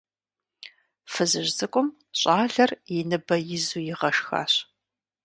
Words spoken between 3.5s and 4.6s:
изу игъашхащ.